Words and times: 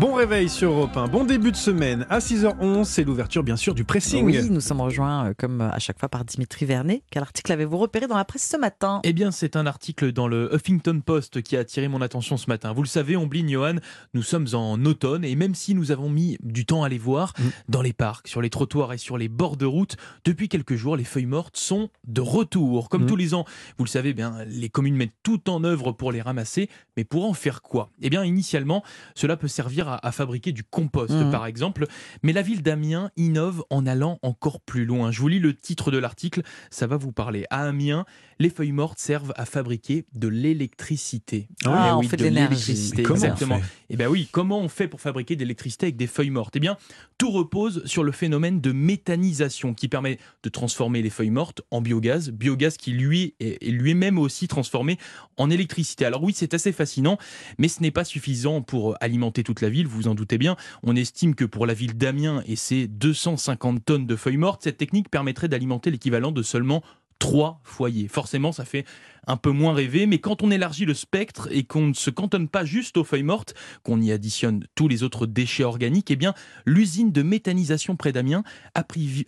Bon 0.00 0.12
réveil 0.12 0.50
sur 0.50 0.72
Europe 0.72 0.94
1, 0.94 1.06
bon 1.08 1.24
début 1.24 1.52
de 1.52 1.56
semaine. 1.56 2.06
À 2.10 2.18
6h11, 2.18 2.84
c'est 2.84 3.02
l'ouverture 3.02 3.42
bien 3.42 3.56
sûr 3.56 3.74
du 3.74 3.84
pressing. 3.84 4.26
Oui, 4.26 4.38
nous 4.50 4.60
sommes 4.60 4.82
rejoints 4.82 5.28
euh, 5.28 5.34
comme 5.38 5.62
à 5.62 5.78
chaque 5.78 5.98
fois 5.98 6.10
par 6.10 6.26
Dimitri 6.26 6.66
Vernet. 6.66 7.02
Quel 7.10 7.22
article 7.22 7.50
avez-vous 7.52 7.78
repéré 7.78 8.06
dans 8.06 8.16
la 8.18 8.26
presse 8.26 8.46
ce 8.46 8.58
matin? 8.58 9.00
Eh 9.04 9.14
bien, 9.14 9.30
c'est 9.30 9.56
un 9.56 9.64
article 9.66 10.12
dans 10.12 10.28
le 10.28 10.54
Huffington 10.54 11.00
Post 11.00 11.40
qui 11.40 11.56
a 11.56 11.60
attiré 11.60 11.88
mon 11.88 12.02
attention 12.02 12.36
ce 12.36 12.46
matin. 12.50 12.74
Vous 12.74 12.82
le 12.82 12.88
savez, 12.88 13.16
Omblin, 13.16 13.48
Johan, 13.48 13.76
nous 14.12 14.22
sommes 14.22 14.46
en 14.52 14.84
automne 14.84 15.24
et 15.24 15.34
même 15.34 15.54
si 15.54 15.74
nous 15.74 15.90
avons 15.92 16.10
mis 16.10 16.36
du 16.42 16.66
temps 16.66 16.82
à 16.84 16.90
les 16.90 16.98
voir, 16.98 17.32
Mm. 17.38 17.42
dans 17.70 17.80
les 17.82 17.94
parcs, 17.94 18.28
sur 18.28 18.42
les 18.42 18.50
trottoirs 18.50 18.92
et 18.92 18.98
sur 18.98 19.16
les 19.16 19.28
bords 19.28 19.56
de 19.56 19.64
route, 19.66 19.96
depuis 20.26 20.50
quelques 20.50 20.74
jours, 20.76 20.96
les 20.98 21.04
feuilles 21.04 21.24
mortes 21.26 21.56
sont 21.56 21.88
de 22.06 22.20
retour. 22.20 22.90
Comme 22.90 23.04
Mm. 23.04 23.06
tous 23.06 23.16
les 23.16 23.32
ans, 23.32 23.46
vous 23.78 23.84
le 23.84 23.90
savez 23.90 24.12
bien, 24.12 24.34
les 24.46 24.68
communes 24.68 24.96
mettent 24.96 25.14
tout 25.22 25.48
en 25.48 25.64
œuvre 25.64 25.92
pour 25.92 26.12
les 26.12 26.20
ramasser, 26.20 26.68
mais 26.98 27.04
pour 27.04 27.24
en 27.24 27.32
faire 27.32 27.62
quoi? 27.62 27.88
Eh 28.02 28.10
bien, 28.10 28.24
initialement, 28.24 28.82
cela 29.14 29.38
peut 29.38 29.48
servir 29.48 29.85
à, 29.88 30.06
à 30.06 30.12
fabriquer 30.12 30.52
du 30.52 30.64
compost, 30.64 31.12
Mhm. 31.14 31.30
par 31.30 31.46
exemple, 31.46 31.86
mais 32.22 32.32
la 32.32 32.42
ville 32.42 32.62
d'Amiens 32.62 33.10
innove 33.16 33.64
en 33.70 33.86
allant 33.86 34.18
encore 34.22 34.60
plus 34.60 34.84
loin. 34.84 35.10
Je 35.10 35.20
vous 35.20 35.28
lis 35.28 35.38
le 35.38 35.54
titre 35.54 35.90
de 35.90 35.98
l'article, 35.98 36.42
ça 36.70 36.86
va 36.86 36.96
vous 36.96 37.12
parler. 37.12 37.44
À 37.50 37.62
Amiens, 37.64 38.04
les 38.38 38.50
feuilles 38.50 38.72
mortes 38.72 38.98
servent 38.98 39.32
à 39.36 39.46
fabriquer 39.46 40.04
de 40.14 40.28
l'électricité. 40.28 41.48
Ah, 41.64 41.90
Eh 41.90 41.94
on 41.94 42.02
fait 42.02 42.16
de 42.16 42.24
l'électricité, 42.24 43.02
exactement. 43.02 43.58
fait 43.58 43.64
Eh 43.90 43.96
bien 43.96 44.08
oui, 44.08 44.28
comment 44.30 44.60
on 44.60 44.68
fait 44.68 44.88
pour 44.88 45.00
fabriquer 45.00 45.34
de 45.36 45.40
l'électricité 45.40 45.86
avec 45.86 45.96
des 45.96 46.06
feuilles 46.06 46.30
mortes? 46.30 46.54
Eh 46.56 46.60
bien, 46.60 46.76
tout 47.18 47.30
repose 47.30 47.84
sur 47.86 48.04
le 48.04 48.12
phénomène 48.12 48.60
de 48.60 48.72
méthanisation 48.72 49.74
qui 49.74 49.88
permet 49.88 50.18
de 50.42 50.48
transformer 50.48 51.02
les 51.02 51.10
feuilles 51.10 51.30
mortes 51.30 51.62
en 51.70 51.80
biogaz, 51.80 52.30
biogaz 52.30 52.76
qui 52.76 52.92
lui 52.92 53.34
est 53.40 53.56
est 53.60 53.70
lui-même 53.70 54.18
aussi 54.18 54.48
transformé 54.48 54.98
en 55.36 55.50
électricité. 55.50 56.04
Alors 56.04 56.22
oui, 56.22 56.32
c'est 56.34 56.54
assez 56.54 56.72
fascinant, 56.72 57.18
mais 57.58 57.68
ce 57.68 57.80
n'est 57.82 57.90
pas 57.90 58.04
suffisant 58.04 58.62
pour 58.62 58.96
alimenter 59.00 59.42
toute 59.42 59.60
la 59.60 59.68
ville, 59.68 59.86
vous 59.86 59.96
vous 59.96 60.08
en 60.08 60.14
doutez 60.14 60.38
bien. 60.38 60.56
On 60.82 60.94
estime 60.96 61.34
que 61.34 61.44
pour 61.44 61.66
la 61.66 61.74
ville 61.74 61.96
d'Amiens 61.96 62.42
et 62.46 62.56
ses 62.56 62.86
250 62.86 63.84
tonnes 63.84 64.06
de 64.06 64.16
feuilles 64.16 64.36
mortes, 64.36 64.62
cette 64.64 64.76
technique 64.76 65.10
permettrait 65.10 65.48
d'alimenter 65.48 65.90
l'équivalent 65.90 66.32
de 66.32 66.42
seulement 66.42 66.82
trois 67.18 67.60
foyers. 67.64 68.08
Forcément, 68.08 68.52
ça 68.52 68.64
fait 68.64 68.84
un 69.26 69.36
peu 69.36 69.50
moins 69.50 69.74
rêver, 69.74 70.06
mais 70.06 70.18
quand 70.18 70.42
on 70.42 70.50
élargit 70.50 70.84
le 70.84 70.94
spectre 70.94 71.48
et 71.50 71.64
qu'on 71.64 71.88
ne 71.88 71.94
se 71.94 72.10
cantonne 72.10 72.48
pas 72.48 72.64
juste 72.64 72.96
aux 72.96 73.04
feuilles 73.04 73.24
mortes, 73.24 73.54
qu'on 73.82 74.00
y 74.00 74.12
additionne 74.12 74.64
tous 74.74 74.88
les 74.88 75.02
autres 75.02 75.26
déchets 75.26 75.64
organiques, 75.64 76.10
eh 76.10 76.16
bien, 76.16 76.34
l'usine 76.64 77.10
de 77.10 77.22
méthanisation 77.22 77.96
près 77.96 78.12
d'Amiens 78.12 78.44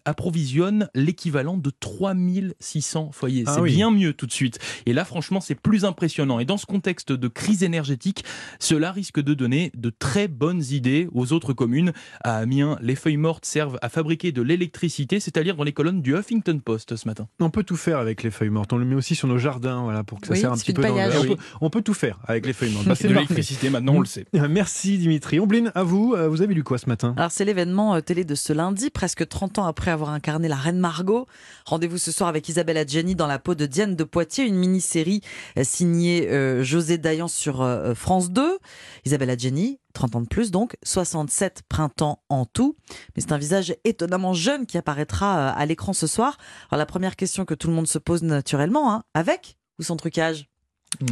approvisionne 0.04 0.88
l'équivalent 0.94 1.56
de 1.56 1.70
3600 1.70 3.10
foyers. 3.12 3.44
Ah 3.46 3.54
c'est 3.54 3.60
oui. 3.60 3.74
bien 3.74 3.90
mieux 3.90 4.12
tout 4.12 4.26
de 4.26 4.32
suite. 4.32 4.58
Et 4.86 4.92
là, 4.92 5.04
franchement, 5.04 5.40
c'est 5.40 5.56
plus 5.56 5.84
impressionnant. 5.84 6.38
Et 6.38 6.44
dans 6.44 6.58
ce 6.58 6.66
contexte 6.66 7.12
de 7.12 7.28
crise 7.28 7.64
énergétique, 7.64 8.24
cela 8.60 8.92
risque 8.92 9.20
de 9.20 9.34
donner 9.34 9.72
de 9.76 9.90
très 9.90 10.28
bonnes 10.28 10.62
idées 10.70 11.08
aux 11.12 11.32
autres 11.32 11.52
communes. 11.52 11.92
À 12.22 12.36
Amiens, 12.36 12.78
les 12.80 12.94
feuilles 12.94 13.16
mortes 13.16 13.44
servent 13.44 13.78
à 13.82 13.88
fabriquer 13.88 14.30
de 14.30 14.42
l'électricité, 14.42 15.18
c'est-à-dire 15.18 15.56
dans 15.56 15.64
les 15.64 15.72
colonnes 15.72 16.02
du 16.02 16.14
Huffington 16.14 16.60
Post 16.64 16.94
ce 16.94 17.08
matin. 17.08 17.26
On 17.40 17.50
peut 17.50 17.64
tout 17.64 17.76
faire 17.78 17.96
avec 17.98 18.22
les 18.22 18.30
feuilles 18.30 18.50
mortes. 18.50 18.70
On 18.74 18.76
le 18.76 18.84
met 18.84 18.94
aussi 18.94 19.14
sur 19.14 19.26
nos 19.28 19.38
jardins, 19.38 19.82
voilà, 19.84 20.04
pour 20.04 20.20
que 20.20 20.26
ça 20.26 20.34
Oui, 20.34 20.40
serre 20.40 20.52
un 20.52 20.56
petit 20.58 20.74
peu 20.74 20.82
dans 20.82 20.94
le- 20.94 21.18
on, 21.18 21.34
peut, 21.34 21.42
on 21.62 21.70
peut 21.70 21.80
tout 21.82 21.94
faire 21.94 22.18
avec 22.26 22.44
les 22.44 22.52
feuilles 22.52 22.72
mortes. 22.72 22.86
Bah, 22.86 22.94
c'est 22.94 23.08
de 23.08 23.14
l'électricité, 23.14 23.70
maintenant 23.70 23.94
on 23.94 24.00
le 24.00 24.06
sait. 24.06 24.26
Merci 24.50 24.98
Dimitri. 24.98 25.40
Omblin, 25.40 25.70
à 25.74 25.82
vous, 25.84 26.14
euh, 26.14 26.28
vous 26.28 26.42
avez 26.42 26.52
lu 26.54 26.62
quoi 26.64 26.76
ce 26.76 26.86
matin? 26.88 27.14
Alors 27.16 27.30
c'est 27.30 27.46
l'événement 27.46 27.94
euh, 27.94 28.00
télé 28.00 28.24
de 28.24 28.34
ce 28.34 28.52
lundi, 28.52 28.90
presque 28.90 29.26
30 29.26 29.58
ans 29.60 29.66
après 29.66 29.90
avoir 29.90 30.10
incarné 30.10 30.48
la 30.48 30.56
reine 30.56 30.78
Margot. 30.78 31.26
Rendez-vous 31.64 31.98
ce 31.98 32.12
soir 32.12 32.28
avec 32.28 32.48
Isabelle 32.48 32.76
Adjani 32.76 33.14
dans 33.14 33.26
la 33.26 33.38
peau 33.38 33.54
de 33.54 33.64
Diane 33.66 33.96
de 33.96 34.04
Poitiers, 34.04 34.44
une 34.44 34.56
mini-série 34.56 35.22
euh, 35.56 35.62
signée 35.64 36.28
euh, 36.28 36.62
José 36.62 36.98
Dayan 36.98 37.28
sur 37.28 37.62
euh, 37.62 37.94
France 37.94 38.30
2. 38.30 38.58
Isabelle 39.04 39.30
Adjani, 39.30 39.78
30 39.98 40.14
ans 40.14 40.20
de 40.20 40.28
plus 40.28 40.52
donc, 40.52 40.76
67 40.84 41.62
printemps 41.68 42.22
en 42.28 42.44
tout. 42.44 42.76
Mais 43.16 43.22
c'est 43.22 43.32
un 43.32 43.38
visage 43.38 43.74
étonnamment 43.82 44.32
jeune 44.32 44.64
qui 44.64 44.78
apparaîtra 44.78 45.38
euh, 45.38 45.52
à 45.56 45.66
l'écran 45.66 45.92
ce 45.92 46.06
soir. 46.06 46.38
Alors 46.70 46.78
la 46.78 46.86
première 46.86 47.16
question 47.16 47.44
que 47.44 47.54
tout 47.54 47.66
le 47.66 47.74
monde 47.74 47.88
se 47.88 47.98
pose 47.98 48.22
naturellement, 48.22 48.92
hein, 48.92 49.02
avec 49.14 49.58
ou 49.80 49.82
sans 49.82 49.96
trucage? 49.96 50.47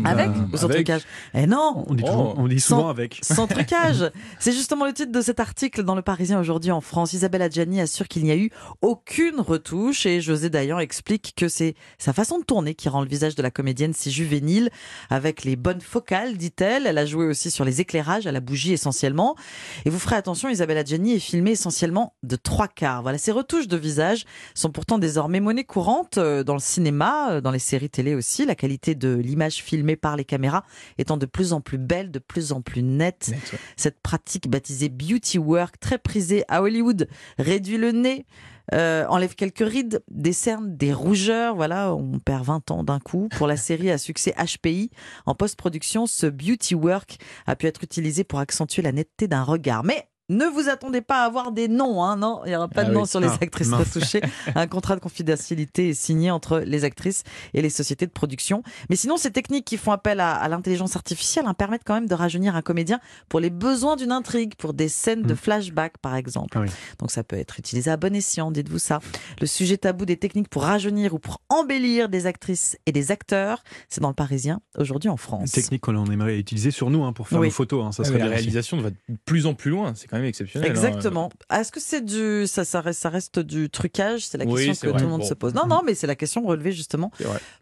Avec 0.05 0.29
Bah, 0.31 0.35
ou 0.53 0.57
sans 0.57 0.65
avec. 0.65 0.77
trucage 0.79 1.03
Eh 1.35 1.47
non 1.47 1.85
on 1.87 1.95
dit, 1.95 2.03
toujours- 2.03 2.35
Oh. 2.37 2.41
on 2.41 2.49
dit 2.49 2.61
souvent 2.61 2.83
Sans- 2.83 2.89
avec. 2.89 3.19
sans 3.23 3.47
trucage. 3.47 4.11
C'est 4.41 4.53
justement 4.53 4.85
le 4.87 4.93
titre 4.93 5.13
de 5.13 5.21
cet 5.21 5.39
article 5.41 5.83
dans 5.85 5.95
Le 5.95 6.03
Parisien 6.03 6.41
aujourd'hui 6.41 6.71
en 6.73 6.81
France. 6.81 7.13
Isabelle 7.13 7.43
Adjani 7.43 7.81
assure 7.81 8.09
qu'il 8.09 8.25
n'y 8.25 8.31
a 8.33 8.37
eu 8.37 8.51
aucune 8.83 9.41
retouche 9.41 10.05
et 10.07 10.21
José 10.21 10.51
Dayan 10.51 10.79
explique 10.79 11.35
que 11.37 11.49
c'est 11.49 11.75
sa 11.99 12.13
façon 12.13 12.39
de 12.39 12.45
tourner 12.45 12.75
qui 12.75 12.89
rend 12.89 13.01
le 13.01 13.09
visage 13.09 13.35
de 13.37 13.43
la 13.43 13.51
comédienne 13.51 13.93
si 13.93 14.11
juvénile 14.11 14.71
avec 15.11 15.45
les 15.45 15.55
bonnes 15.57 15.81
focales, 15.81 16.37
dit-elle. 16.37 16.87
Elle 16.87 16.99
a 16.99 17.07
joué 17.07 17.27
aussi 17.27 17.51
sur 17.51 17.65
les 17.65 17.81
éclairages 17.81 18.27
à 18.27 18.33
la 18.33 18.41
bougie 18.41 18.73
essentiellement. 18.73 19.37
Et 19.85 19.91
vous 19.91 19.99
ferez 20.01 20.17
attention, 20.17 20.49
Isabelle 20.49 20.79
Adjani 20.79 21.13
est 21.15 21.19
filmée 21.21 21.53
essentiellement 21.53 22.15
de 22.25 22.35
trois 22.37 22.69
quarts. 22.69 23.03
Voilà, 23.03 23.19
ces 23.19 23.31
retouches 23.33 23.69
de 23.69 23.77
visage 23.77 24.25
sont 24.55 24.71
pourtant 24.71 24.99
désormais 24.99 25.41
monnaie 25.41 25.65
courante 25.65 26.19
euh, 26.19 26.43
dans 26.43 26.55
le 26.55 26.61
cinéma, 26.61 27.31
euh, 27.31 27.41
dans 27.41 27.51
les 27.53 27.59
séries 27.61 27.91
télé 27.91 28.15
aussi. 28.17 28.45
La 28.47 28.55
qualité 28.57 28.95
de 28.95 29.15
l'image 29.15 29.57
filmée 29.63 29.76
par 29.97 30.17
les 30.17 30.25
caméras 30.25 30.65
étant 30.99 31.17
de 31.17 31.27
plus 31.27 31.53
en 31.53 31.61
plus 31.61 31.79
belle, 31.79 32.11
de 32.11 32.19
plus 32.19 32.53
en 32.53 32.61
plus 32.61 32.83
nette. 32.83 33.33
Cette 33.77 34.01
pratique 34.01 34.49
baptisée 34.49 34.89
beauty 34.89 35.39
work, 35.39 35.79
très 35.79 35.99
prisée 35.99 36.45
à 36.49 36.63
Hollywood, 36.63 37.09
réduit 37.39 37.77
le 37.77 37.93
nez, 37.93 38.27
euh, 38.75 39.05
enlève 39.09 39.35
quelques 39.35 39.67
rides, 39.67 40.03
décerne 40.11 40.77
des 40.77 40.93
rougeurs. 40.93 41.55
Voilà, 41.55 41.95
on 41.95 42.19
perd 42.19 42.45
20 42.45 42.71
ans 42.71 42.85
d'un 42.85 42.99
coup. 42.99 43.29
Pour 43.37 43.47
la 43.47 43.57
série 43.57 43.91
à 43.91 43.99
succès 43.99 44.35
HPI, 44.37 44.91
en 45.27 45.35
post-production, 45.35 46.07
ce 46.07 46.27
beauty 46.27 46.75
work 46.75 47.19
a 47.47 47.57
pu 47.57 47.67
être 47.67 47.85
utilisé 47.85 48.25
pour 48.25 48.39
accentuer 48.39 48.83
la 48.83 48.93
netteté 48.93 49.29
d'un 49.29 49.43
regard. 49.43 49.85
Mais 49.85 50.09
ne 50.29 50.45
vous 50.47 50.69
attendez 50.69 51.01
pas 51.03 51.23
à 51.23 51.27
avoir 51.27 51.53
des 51.53 51.69
noms, 51.69 52.03
hein, 52.03 52.17
non, 52.17 52.41
il 52.45 52.49
n'y 52.51 52.57
aura 52.57 52.69
pas 52.69 52.81
Ah 52.83 52.85
de 52.85 52.93
noms 52.93 53.03
oui. 53.03 53.09
sur 53.09 53.21
les 53.21 53.29
Ah, 53.29 53.39
actrices 53.41 53.71
retouchées. 53.73 54.21
Un 54.55 54.67
contrat 54.67 54.97
de 54.97 55.01
confidentialité 55.01 55.91
est 55.91 55.95
signé 55.95 56.31
entre 56.31 56.59
les 56.61 56.85
actrices 56.85 57.23
et 57.55 57.63
les 57.63 57.71
sociétés 57.71 58.07
de 58.07 58.11
production. 58.11 58.63
Mais 58.91 58.97
sinon, 58.97 59.17
ces 59.17 59.31
techniques 59.31 59.65
qui 59.65 59.77
font 59.77 59.93
appel 59.93 60.19
à, 60.21 60.33
à 60.35 60.49
l'intelligence 60.49 60.97
artificielle 60.97 61.45
hein, 61.47 61.55
permettent 61.55 61.83
quand 61.85 61.95
même 61.95 62.09
de 62.09 62.15
rajeunir 62.15 62.57
un 62.57 62.63
comédien 62.63 63.01
pour 63.29 63.39
les 63.41 63.51
besoins 63.51 63.97
d'une 63.97 64.13
intrigue, 64.13 64.55
pour 64.57 64.75
des 64.75 64.89
scènes 64.89 65.23
de 65.23 65.33
Mm. 65.33 65.37
flashback 65.37 65.99
par 65.99 66.17
exemple. 66.17 66.57
Ah 66.59 66.63
oui. 66.63 66.69
Donc 66.99 67.11
ça 67.11 67.23
peut 67.23 67.37
être 67.37 67.59
utilisé 67.59 67.91
à 67.91 67.97
bon 67.97 68.15
escient, 68.15 68.51
dites-vous 68.51 68.79
ça. 68.79 69.01
Le 69.41 69.47
sujet 69.47 69.77
tabou 69.77 70.07
des 70.07 70.17
techniques 70.17 70.49
pour 70.49 70.63
rajeunir 70.65 71.15
ou 71.15 71.19
pour 71.19 71.41
embellir 71.49 72.09
des 72.09 72.27
actrices 72.27 72.77
et 72.87 72.93
des 72.93 73.11
acteurs, 73.13 73.63
c'est 73.89 74.01
dans 74.01 74.09
le 74.09 74.15
Parisien 74.15 74.61
aujourd'hui 74.79 75.09
en 75.09 75.13
Une 75.13 75.19
France. 75.19 75.53
technique 75.53 75.83
qu'on 75.83 76.05
aimerait 76.11 76.39
utiliser 76.39 76.71
sur 76.71 76.91
nous 76.91 77.05
hein, 77.05 77.13
pour 77.13 77.29
faire 77.29 77.39
Oui. 77.41 77.47
nos 77.49 77.53
photos. 77.53 77.85
hein, 77.87 77.93
ça 77.93 78.03
serait 78.05 78.19
la 78.19 78.27
réalisation 78.27 78.79
va 78.81 78.91
de 78.91 78.97
plus 79.25 79.47
en 79.47 79.55
plus 79.55 79.71
loin, 79.71 79.93
c'est 79.95 80.09
quand 80.17 80.21
même 80.21 80.29
exceptionnel. 80.29 80.69
hein. 80.69 80.75
Exactement. 80.75 81.31
Est-ce 81.53 81.71
que 81.73 81.81
c'est 81.81 82.05
du 82.05 82.47
ça, 82.47 82.65
ça 82.65 82.81
reste 82.81 83.01
ça 83.01 83.09
reste 83.11 83.39
du 83.39 83.71
trucage? 83.71 84.27
C'est 84.27 84.39
la 84.39 84.47
question 84.47 84.73
que 84.75 84.89
vrai. 84.89 84.99
tout 84.99 85.05
le 85.05 85.11
monde 85.11 85.21
Bon. 85.21 85.27
se 85.27 85.35
pose. 85.35 85.55
Non 85.55 85.67
non, 85.67 85.83
mais 85.85 85.95
c'est 85.95 86.07
la 86.07 86.17
question 86.17 86.45
relevée 86.47 86.73
justement. 86.73 87.11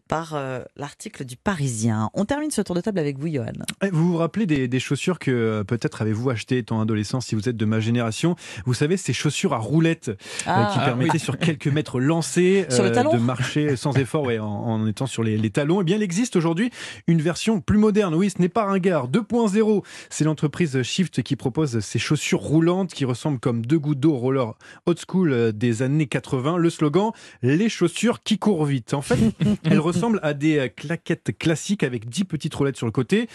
Par 0.07 0.33
euh, 0.35 0.61
l'article 0.75 1.25
du 1.25 1.35
Parisien. 1.35 2.09
On 2.13 2.25
termine 2.25 2.51
ce 2.51 2.61
tour 2.61 2.75
de 2.75 2.81
table 2.81 2.99
avec 2.99 3.17
vous 3.17 3.27
Johan. 3.27 3.51
Eh, 3.83 3.89
Vous 3.89 4.11
vous 4.11 4.17
rappelez 4.17 4.45
des, 4.45 4.67
des 4.67 4.79
chaussures 4.79 5.17
que 5.19 5.31
euh, 5.31 5.63
peut-être 5.63 6.01
avez-vous 6.01 6.29
achetées 6.29 6.59
étant 6.59 6.79
adolescent 6.81 7.21
si 7.21 7.33
vous 7.35 7.49
êtes 7.49 7.57
de 7.57 7.65
ma 7.65 7.79
génération? 7.79 8.35
Vous 8.65 8.73
savez, 8.73 8.97
ces 8.97 9.13
chaussures 9.13 9.53
à 9.53 9.57
roulettes 9.57 10.09
euh, 10.09 10.13
qui 10.13 10.43
Ah, 10.47 10.81
permettaient 10.85 11.17
sur 11.17 11.37
quelques 11.37 11.67
mètres 11.67 11.99
lancés 11.99 12.67
de 12.69 13.17
marcher 13.17 13.75
sans 13.75 13.93
effort 13.97 14.23
ouais, 14.23 14.39
en, 14.39 14.45
en 14.47 14.87
étant 14.87 15.07
sur 15.07 15.23
les, 15.23 15.37
les 15.37 15.49
talons. 15.49 15.81
Eh 15.81 15.83
bien, 15.83 15.95
il 15.97 16.03
existe 16.03 16.35
aujourd'hui 16.35 16.69
une 17.07 17.21
version 17.21 17.59
plus 17.61 17.77
moderne. 17.77 18.13
Oui, 18.13 18.29
ce 18.29 18.41
n'est 18.41 18.49
pas 18.49 18.65
Ringard 18.65 19.09
2.0. 19.09 19.83
C'est 20.09 20.23
l'entreprise 20.23 20.81
Shift 20.83 21.23
qui 21.23 21.35
propose 21.35 21.79
ces 21.79 21.99
chaussures 21.99 22.41
roulantes 22.41 22.93
qui 22.93 23.05
ressemblent 23.05 23.39
comme 23.39 23.65
deux 23.65 23.79
gouttes 23.79 23.99
d'eau 23.99 24.13
au 24.13 24.17
roller 24.17 24.53
old 24.85 24.99
school 25.07 25.51
des 25.53 25.81
années 25.81 26.07
80. 26.07 26.57
Le 26.57 26.69
slogan 26.69 27.11
les 27.41 27.69
chaussures 27.69 28.21
qui 28.23 28.37
courent 28.37 28.65
vite. 28.65 28.93
En 28.93 29.01
fait, 29.01 29.17
elles 29.63 29.79
ressemblent 29.95 30.19
à 30.23 30.33
des 30.33 30.57
euh, 30.57 30.67
claquettes 30.67 31.37
classiques 31.37 31.83
avec 31.83 32.09
10 32.09 32.25
petites 32.25 32.53
roulettes 32.53 32.77
sur 32.77 32.85
le 32.85 32.91
côté. 32.91 33.27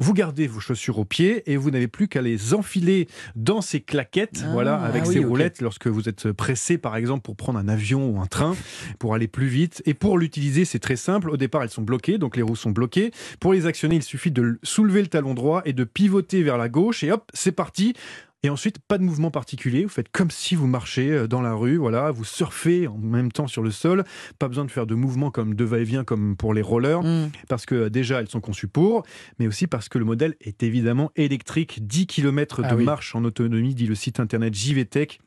Vous 0.00 0.12
gardez 0.12 0.48
vos 0.48 0.58
chaussures 0.58 0.98
au 0.98 1.04
pied 1.04 1.48
et 1.50 1.56
vous 1.56 1.70
n'avez 1.70 1.86
plus 1.86 2.08
qu'à 2.08 2.20
les 2.20 2.52
enfiler 2.52 3.06
dans 3.36 3.60
ces 3.60 3.80
claquettes, 3.80 4.42
Ah, 4.44 4.50
voilà, 4.52 4.76
avec 4.76 5.04
ah 5.06 5.10
ces 5.10 5.20
roulettes 5.20 5.60
lorsque 5.60 5.86
vous 5.86 6.08
êtes 6.08 6.32
pressé, 6.32 6.78
par 6.78 6.96
exemple, 6.96 7.22
pour 7.22 7.36
prendre 7.36 7.60
un 7.60 7.68
avion 7.68 8.10
ou 8.10 8.20
un 8.20 8.26
train, 8.26 8.56
pour 8.98 9.14
aller 9.14 9.28
plus 9.28 9.46
vite. 9.46 9.82
Et 9.86 9.94
pour 9.94 10.18
l'utiliser, 10.18 10.64
c'est 10.64 10.80
très 10.80 10.96
simple. 10.96 11.30
Au 11.30 11.36
départ, 11.36 11.62
elles 11.62 11.70
sont 11.70 11.82
bloquées, 11.82 12.18
donc 12.18 12.36
les 12.36 12.42
roues 12.42 12.56
sont 12.56 12.72
bloquées. 12.72 13.12
Pour 13.38 13.52
les 13.52 13.66
actionner, 13.66 13.94
il 13.94 14.02
suffit 14.02 14.32
de 14.32 14.58
soulever 14.64 15.00
le 15.00 15.06
talon 15.06 15.32
droit 15.32 15.62
et 15.64 15.72
de 15.72 15.84
pivoter 15.84 16.42
vers 16.42 16.58
la 16.58 16.68
gauche 16.68 17.04
et 17.04 17.12
hop, 17.12 17.30
c'est 17.32 17.52
parti. 17.52 17.94
Et 18.44 18.50
ensuite, 18.50 18.78
pas 18.78 18.98
de 18.98 19.02
mouvement 19.02 19.30
particulier. 19.30 19.84
Vous 19.84 19.88
faites 19.88 20.10
comme 20.12 20.30
si 20.30 20.54
vous 20.54 20.66
marchiez 20.66 21.10
euh, 21.10 21.26
dans 21.26 21.40
la 21.40 21.54
rue. 21.54 21.78
Voilà, 21.78 22.10
vous 22.10 22.24
surfez 22.24 22.86
en 22.86 22.98
même 22.98 23.32
temps 23.32 23.46
sur 23.46 23.62
le 23.62 23.70
sol. 23.70 24.04
Pas 24.38 24.48
besoin 24.48 24.66
de 24.66 24.70
faire 24.70 24.86
de 24.86 24.94
mouvements 24.94 25.30
comme 25.30 25.54
de 25.54 25.64
va-et-vient 25.64 26.04
comme 26.04 26.36
pour 26.36 26.52
les 26.52 26.60
rollers, 26.62 27.02
Mm. 27.02 27.30
parce 27.48 27.64
que 27.64 27.74
euh, 27.74 27.90
déjà 27.90 28.20
elles 28.20 28.28
sont 28.28 28.42
conçues 28.42 28.68
pour, 28.68 29.02
mais 29.38 29.46
aussi 29.46 29.66
parce 29.66 29.88
que 29.88 29.98
le 29.98 30.04
modèle 30.04 30.34
est 30.42 30.62
évidemment 30.62 31.10
électrique. 31.16 31.86
10 31.86 32.06
km 32.06 32.60
de 32.60 32.66
Ah 32.68 32.76
oui. 32.76 32.84
marche 32.84 33.14
en 33.14 33.24
autonomie, 33.24 33.74
dit 33.74 33.86
le 33.86 33.94
site 33.94 34.20
internet 34.20 34.54
JVTech. 34.54 35.20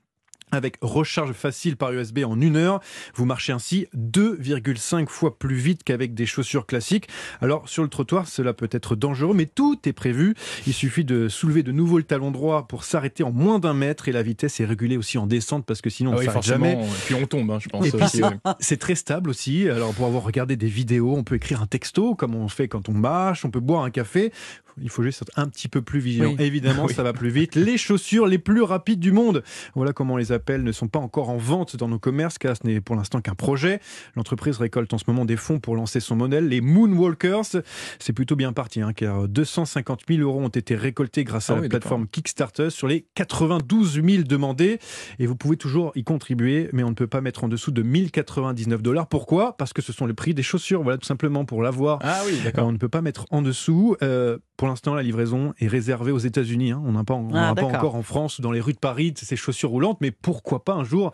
Avec 0.51 0.77
recharge 0.81 1.33
facile 1.33 1.75
par 1.77 1.91
USB 1.91 2.19
en 2.25 2.39
une 2.39 2.55
heure. 2.55 2.79
Vous 3.15 3.25
marchez 3.25 3.51
ainsi 3.51 3.87
2,5 3.95 5.07
fois 5.07 5.37
plus 5.37 5.55
vite 5.55 5.83
qu'avec 5.83 6.13
des 6.13 6.25
chaussures 6.25 6.65
classiques. 6.65 7.07
Alors 7.41 7.67
sur 7.67 7.83
le 7.83 7.89
trottoir, 7.89 8.27
cela 8.27 8.53
peut 8.53 8.69
être 8.71 8.95
dangereux, 8.95 9.33
mais 9.35 9.45
tout 9.45 9.77
est 9.87 9.93
prévu. 9.93 10.35
Il 10.65 10.73
suffit 10.73 11.03
de 11.03 11.27
soulever 11.27 11.63
de 11.63 11.71
nouveau 11.71 11.97
le 11.97 12.03
talon 12.03 12.31
droit 12.31 12.67
pour 12.67 12.83
s'arrêter 12.83 13.23
en 13.23 13.31
moins 13.31 13.59
d'un 13.59 13.73
mètre 13.73 14.07
et 14.07 14.11
la 14.11 14.23
vitesse 14.23 14.59
est 14.59 14.65
régulée 14.65 14.97
aussi 14.97 15.17
en 15.17 15.27
descente 15.27 15.65
parce 15.65 15.81
que 15.81 15.89
sinon 15.89 16.11
on 16.11 16.17
Ah 16.17 16.23
ne 16.23 16.29
oui, 16.29 16.41
jamais. 16.41 16.73
et 16.73 16.87
puis 17.05 17.15
on 17.15 17.25
tombe, 17.25 17.51
hein, 17.51 17.59
je 17.59 17.69
pense. 17.69 17.85
C'est 18.59 18.77
très 18.77 18.95
stable 18.95 19.29
aussi. 19.29 19.67
Alors 19.69 19.93
pour 19.93 20.05
avoir 20.05 20.23
regardé 20.23 20.55
des 20.55 20.67
vidéos, 20.67 21.15
on 21.15 21.23
peut 21.23 21.35
écrire 21.35 21.61
un 21.61 21.67
texto 21.67 22.15
comme 22.15 22.35
on 22.35 22.47
fait 22.47 22.67
quand 22.67 22.89
on 22.89 22.93
marche, 22.93 23.43
on 23.45 23.49
peut 23.51 23.59
boire 23.59 23.83
un 23.83 23.89
café. 23.91 24.31
Il 24.81 24.89
faut 24.89 25.03
juste 25.03 25.21
être 25.23 25.31
un 25.37 25.47
petit 25.47 25.67
peu 25.67 25.81
plus 25.81 25.99
vigilant. 25.99 26.29
Oui. 26.37 26.43
Évidemment, 26.45 26.85
Oui. 26.87 26.93
ça 26.93 27.03
va 27.03 27.13
plus 27.13 27.29
vite. 27.29 27.55
Les 27.55 27.77
chaussures 27.77 28.27
les 28.27 28.37
plus 28.37 28.61
rapides 28.61 28.99
du 28.99 29.11
monde. 29.11 29.43
Voilà 29.75 29.93
comment 29.93 30.15
on 30.15 30.17
les 30.17 30.31
appelle. 30.31 30.63
Ne 30.63 30.71
sont 30.71 30.87
pas 30.87 30.99
encore 30.99 31.29
en 31.29 31.37
vente 31.37 31.75
dans 31.75 31.87
nos 31.87 31.99
commerces 31.99 32.37
car 32.37 32.55
ce 32.55 32.65
n'est 32.67 32.81
pour 32.81 32.95
l'instant 32.95 33.21
qu'un 33.21 33.35
projet. 33.35 33.79
L'entreprise 34.15 34.57
récolte 34.57 34.93
en 34.93 34.97
ce 34.97 35.05
moment 35.07 35.25
des 35.25 35.37
fonds 35.37 35.59
pour 35.59 35.75
lancer 35.75 35.99
son 35.99 36.15
modèle, 36.15 36.47
les 36.47 36.61
Moonwalkers. 36.61 37.61
C'est 37.99 38.13
plutôt 38.13 38.35
bien 38.35 38.53
parti 38.53 38.81
hein, 38.81 38.93
car 38.93 39.27
250 39.27 40.01
000 40.07 40.21
euros 40.21 40.41
ont 40.41 40.47
été 40.49 40.75
récoltés 40.75 41.23
grâce 41.23 41.49
à 41.49 41.55
Ah 41.57 41.61
la 41.61 41.69
plateforme 41.69 42.07
Kickstarter 42.07 42.69
sur 42.69 42.87
les 42.87 43.05
92 43.15 44.01
000 44.03 44.23
demandés. 44.23 44.79
Et 45.19 45.25
vous 45.27 45.35
pouvez 45.35 45.57
toujours 45.57 45.91
y 45.95 46.03
contribuer, 46.03 46.69
mais 46.73 46.83
on 46.83 46.89
ne 46.89 46.95
peut 46.95 47.07
pas 47.07 47.21
mettre 47.21 47.43
en 47.43 47.47
dessous 47.47 47.71
de 47.71 47.81
1099 47.81 48.81
dollars. 48.81 49.07
Pourquoi? 49.07 49.57
Parce 49.57 49.73
que 49.73 49.81
ce 49.81 49.91
sont 49.93 50.05
le 50.05 50.13
prix 50.13 50.33
des 50.33 50.43
chaussures. 50.43 50.83
Voilà, 50.83 50.97
tout 50.97 51.05
simplement 51.07 51.45
pour 51.45 51.61
l'avoir. 51.63 51.99
Ah 52.01 52.21
oui, 52.25 52.33
Euh, 52.39 52.43
d'accord. 52.43 52.67
on 52.67 52.71
ne 52.71 52.77
peut 52.77 52.89
pas 52.89 53.01
mettre 53.01 53.25
en 53.31 53.41
dessous. 53.41 53.95
Euh, 54.01 54.37
pour 54.57 54.67
l'instant, 54.67 54.95
la 54.95 55.03
livraison 55.03 55.53
est 55.59 55.67
réservée 55.67 56.11
aux 56.11 56.17
États-Unis. 56.17 56.71
hein. 56.71 56.81
On 56.85 56.91
n'a 56.93 57.03
pas, 57.03 57.13
on 57.13 57.29
Ah, 57.33 57.53
pas 57.55 57.63
encore 57.63 57.95
en 57.95 58.01
France 58.03 58.39
ou 58.39 58.41
dans 58.41 58.51
les 58.51 58.59
rues 58.59 58.73
de 58.73 58.79
Paris 58.79 59.11
de 59.11 59.19
ces 59.19 59.35
chaussures 59.35 59.69
roulantes. 59.69 59.99
Mais 60.01 60.11
pourquoi 60.11 60.63
pas 60.63 60.73
un 60.73 60.83
jour 60.83 61.11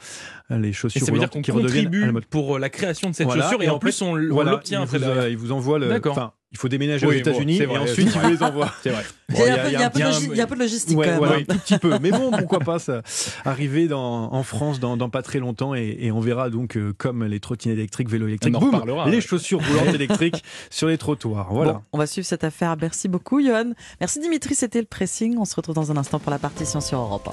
euh, 0.50 0.58
les 0.58 0.72
chaussures 0.74 1.02
ça 1.06 1.12
veut 1.12 1.20
dire 1.20 1.30
roulantes 1.30 1.34
qu'on 1.34 1.42
qui 1.42 1.52
redeviennent 1.52 1.82
à 1.88 1.90
contribue 1.90 2.06
la 2.06 2.12
mode 2.14 2.26
pour 2.26 2.56
euh, 2.56 2.60
la 2.60 2.70
création 2.70 3.10
de 3.10 3.16
cette 3.16 3.28
Voilà, 3.28 3.44
chaussure 3.44 3.62
et, 3.62 3.66
et 3.66 3.70
en 3.70 3.76
en 3.76 3.80
plus 3.80 4.02
on, 4.02 4.16
Voilà, 4.30 4.52
l'obtient 4.52 4.80
il 4.80 4.84
après. 4.84 4.98
vous, 5.00 5.04
euh, 5.06 5.30
il 5.30 5.38
vous 5.38 5.52
envoie 5.52 5.78
le. 5.78 5.90
D'accord. 5.90 6.36
Il 6.54 6.60
faut 6.60 6.68
déménager 6.70 7.06
Oui, 7.08 7.16
aux 7.16 7.20
États-Unis 7.20 7.62
et 7.62 7.66
ensuite 7.78 8.10
il 8.14 8.20
vous 8.22 8.30
les 8.30 8.44
envoie. 8.44 8.72
C'est 8.84 8.92
vrai. 8.92 9.04
Il 9.30 9.36
y 9.40 9.42
a, 9.50 9.54
un 9.54 9.58
peu- 9.58 9.68
il 9.70 9.74
y 9.74 9.76
a 9.76 9.86
un 9.86 9.90
peu 9.90 10.00
de 10.00 10.04
bien- 10.06 10.12
logi- 10.12 10.30
il 10.32 10.38
y 10.38 10.42
a 10.42 10.44
un 10.44 10.48
peu 10.48 10.56
de 10.56 10.60
logistique 10.60 10.98
Ouais, 10.98 11.06
quand 11.06 11.12
même. 11.14 11.18
voilà, 11.20 11.36
hein. 11.38 11.40
un 11.50 11.54
tout 11.54 11.60
petit 11.60 11.78
peu. 11.80 11.98
Mais 12.00 12.12
bon, 12.12 12.30
pourquoi 12.38 12.60
pas 12.60 12.78
ça 12.80 13.02
arriver 13.46 13.88
dans, 13.88 14.32
en 14.32 14.44
France 14.44 14.80
dans, 14.80 14.96
dans 14.98 15.10
pas 15.10 15.22
très 15.24 15.40
longtemps 15.40 15.74
et, 15.76 15.98
et 16.00 16.12
on 16.12 16.20
verra 16.20 16.50
donc 16.50 16.78
euh, 16.78 16.94
comme 16.98 17.24
les 17.24 17.40
trottinettes 17.40 17.78
électriques, 17.78 18.10
vélos 18.10 18.28
boum, 18.28 18.66
reparlera, 18.66 19.10
les 19.10 19.16
ouais. 19.16 19.22
chaussures 19.22 19.60
roulantes 19.66 19.96
électriques 19.96 20.44
sur 20.70 20.88
les 20.88 20.98
trottoirs. 20.98 21.52
Voilà. 21.52 21.74
Bon, 21.74 21.82
on 21.94 21.98
va 21.98 22.06
suivre 22.08 22.28
cette 22.28 22.44
affaire. 22.44 22.76
Merci 22.80 23.08
beaucoup, 23.08 23.42
Johan. 23.42 23.72
Merci 24.00 24.20
Dimitri, 24.20 24.56
c'était 24.56 24.80
le 24.80 24.86
pressing. 24.86 25.38
On 25.38 25.46
se 25.46 25.56
retrouve 25.56 25.76
dans 25.76 25.92
un 25.92 25.98
instant 25.98 26.20
pour 26.20 26.32
la 26.32 26.40
partition 26.40 26.82
sur 26.82 27.00
Europe. 27.00 27.22